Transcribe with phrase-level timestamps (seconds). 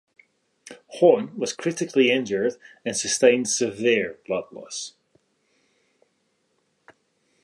[0.87, 2.53] Horn was critically injured
[2.83, 4.95] and sustained severe blood loss.